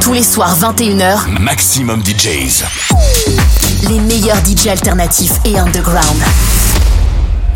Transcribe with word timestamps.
Tous 0.00 0.12
les 0.12 0.22
soirs 0.22 0.56
21h, 0.58 1.28
Maximum 1.40 2.02
DJs. 2.02 2.64
les 3.88 4.00
meilleurs 4.00 4.38
DJ 4.44 4.68
alternatifs 4.68 5.32
et 5.44 5.58
underground. 5.58 6.22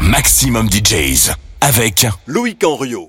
Maximum 0.01 0.69
DJs. 0.71 1.31
Avec 1.61 2.07
Loïc 2.27 2.65
Henriot. 2.65 3.09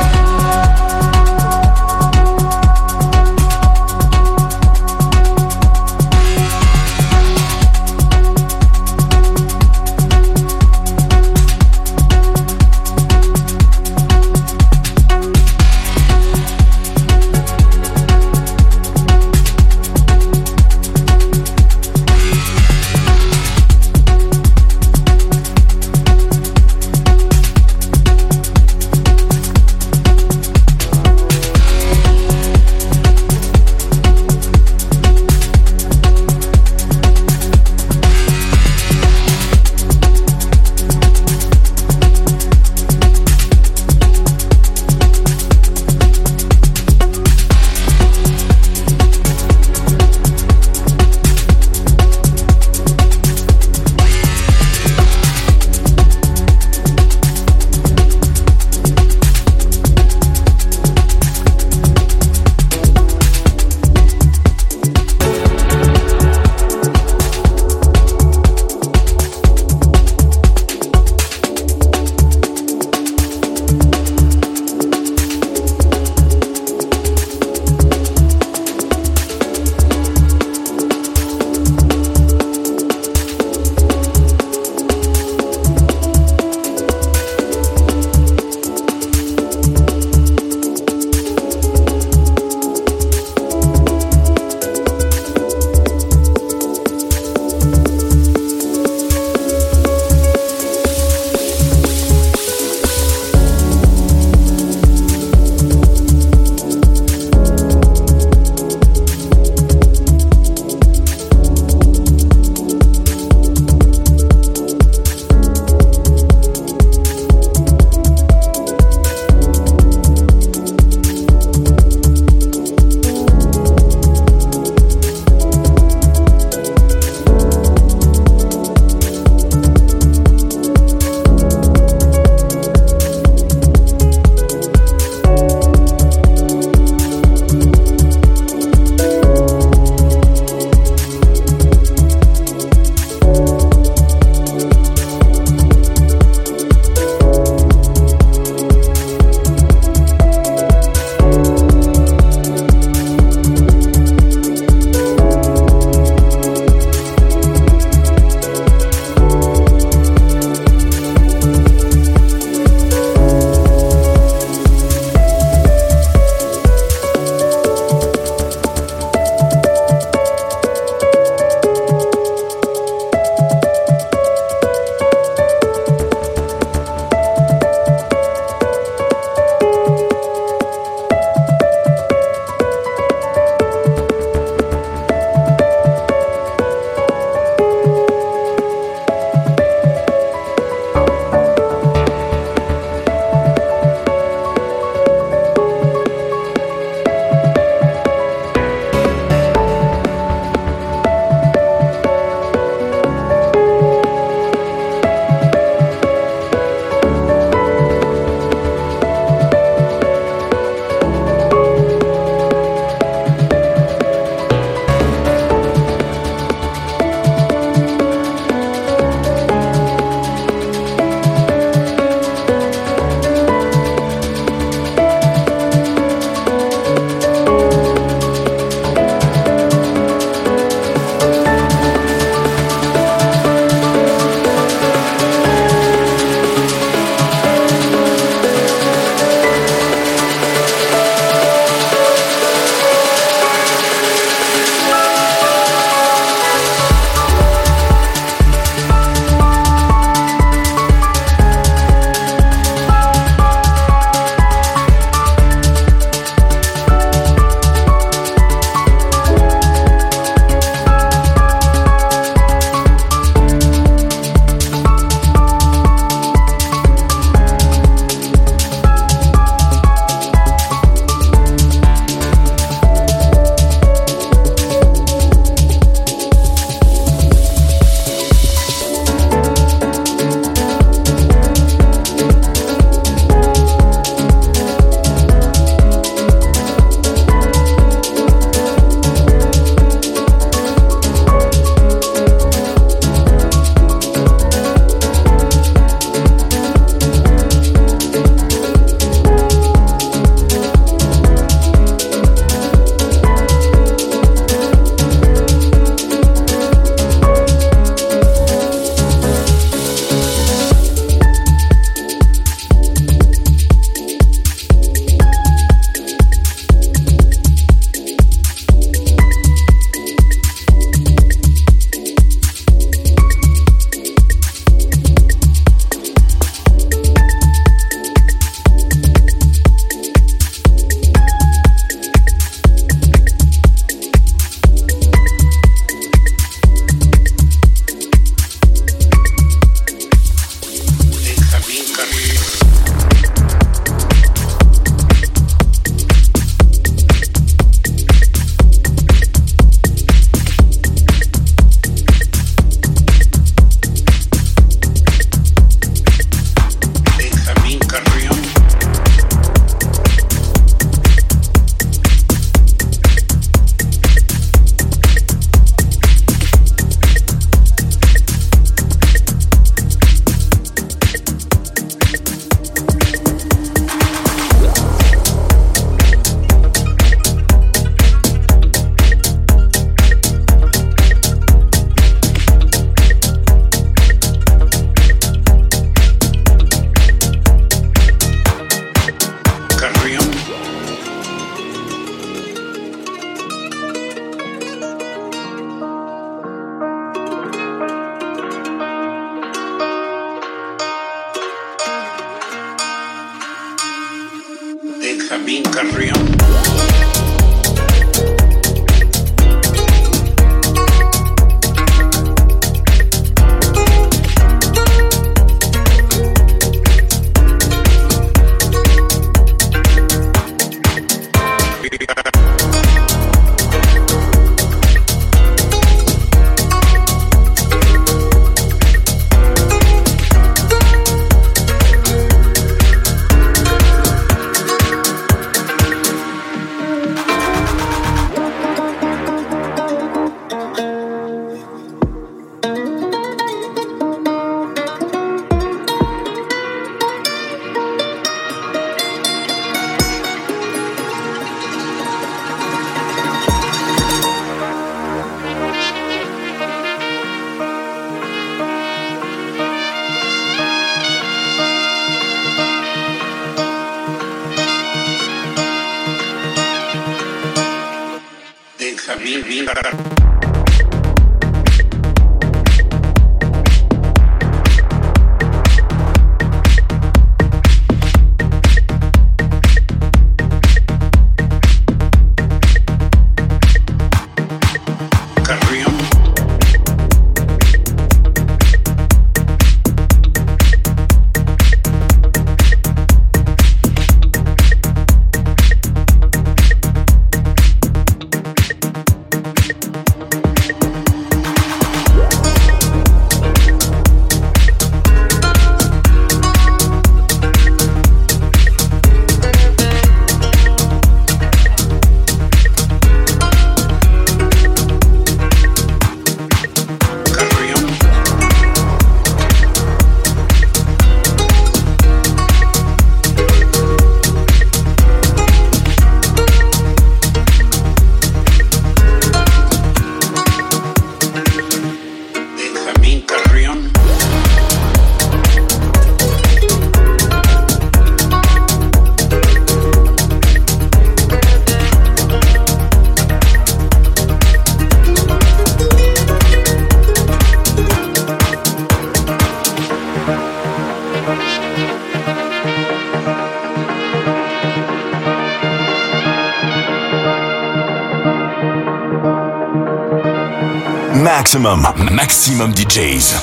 Maximum, 561.51 561.85
maximum 562.11 562.73
DJs. 562.73 563.35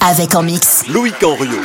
Avec 0.00 0.36
en 0.36 0.44
mix. 0.44 0.86
Louis 0.86 1.12
Canrio. 1.20 1.58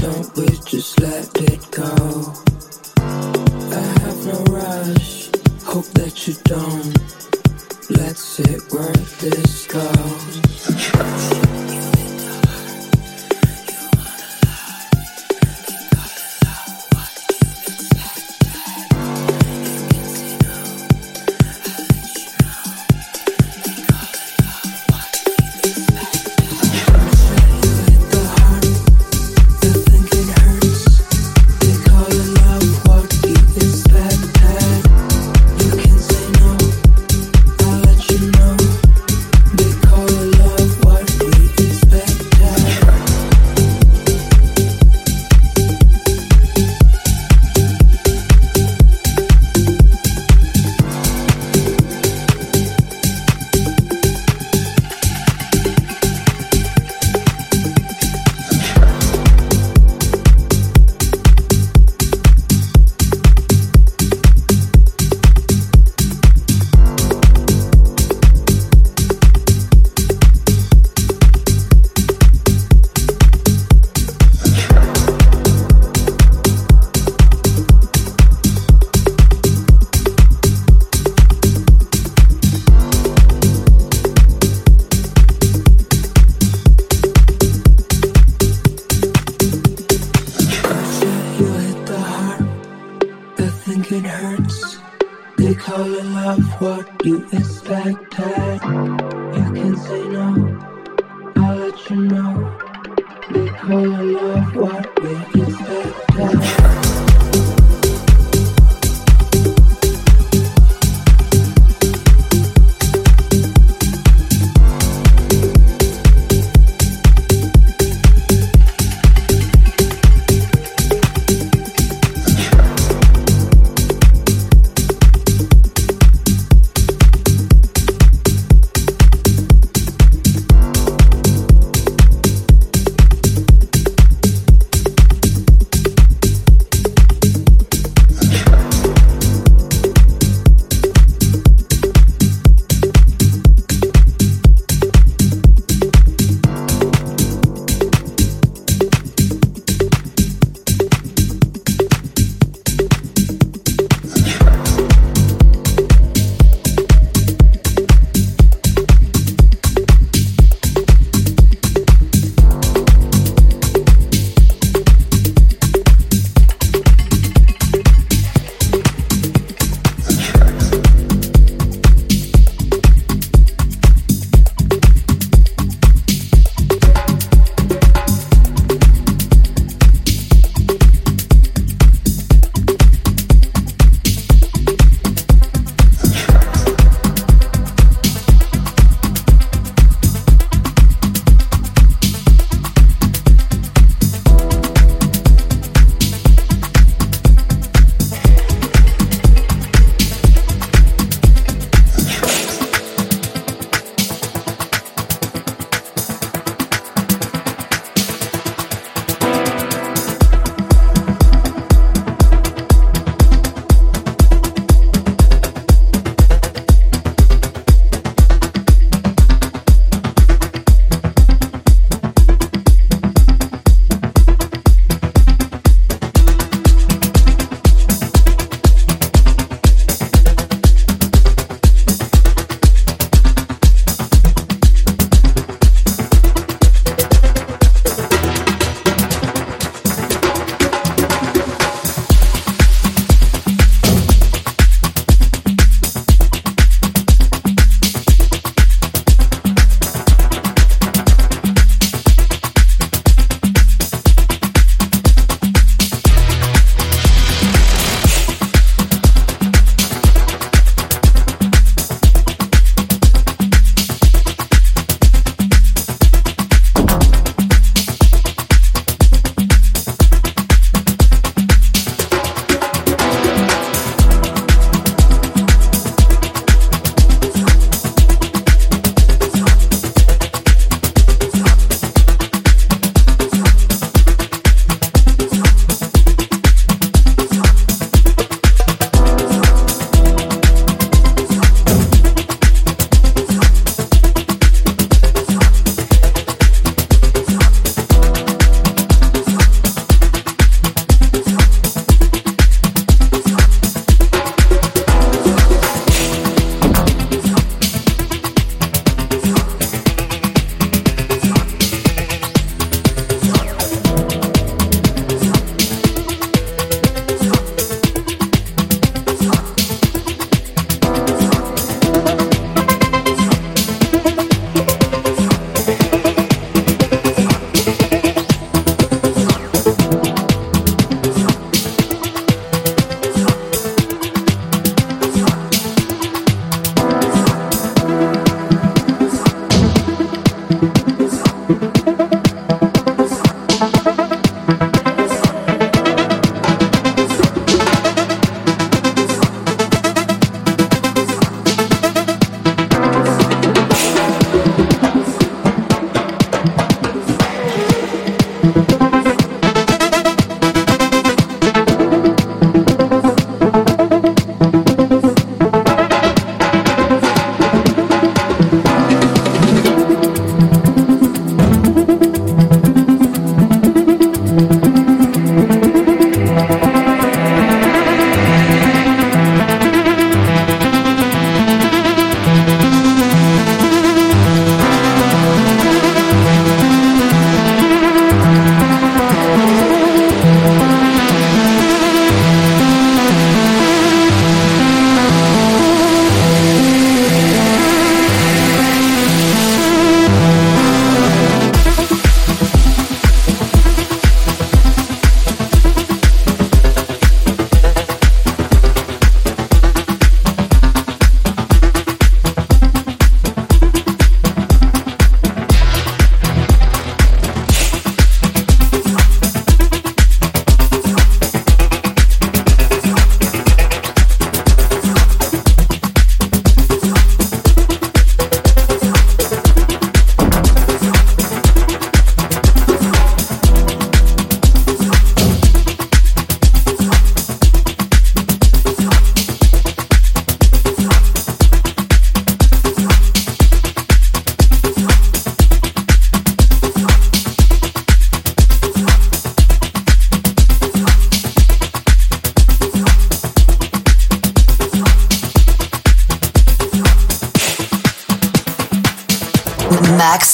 Don't 0.00 0.36
we 0.36 0.46
just 0.64 1.00
let 1.00 1.28
it 1.40 1.70
go? 1.70 2.34
I 2.98 3.82
have 4.02 4.26
no 4.26 4.42
rush. 4.50 5.28
Hope 5.64 5.86
that 5.94 6.26
you 6.26 6.34
don't. 6.44 6.98
let 7.90 8.12
it 8.12 8.16
sit 8.16 8.62
this 9.20 9.66
goes. 9.66 11.67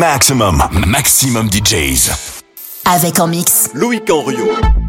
Maximum, 0.00 0.62
Maximum 0.86 1.50
DJs. 1.50 2.10
Avec 2.86 3.20
en 3.20 3.26
mix. 3.26 3.68
Loïc 3.74 4.08
Henriot. 4.10 4.79